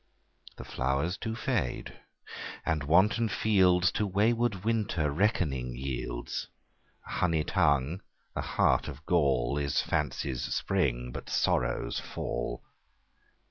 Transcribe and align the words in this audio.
The 0.57 0.63
flowers 0.63 1.15
do 1.15 1.35
fade, 1.35 1.93
and 2.65 2.81
wanton 2.85 3.29
fields 3.29 3.91
To 3.91 4.07
wayward 4.07 4.63
winter 4.63 5.11
reckoning 5.11 5.75
yields: 5.75 6.47
A 7.05 7.11
honey 7.11 7.43
tongue, 7.43 8.01
a 8.35 8.41
heart 8.41 8.87
of 8.87 9.05
gall, 9.05 9.59
Is 9.59 9.79
fancy's 9.79 10.41
spring, 10.51 11.11
but 11.11 11.29
sorrow's 11.29 11.99
fall. 11.99 12.63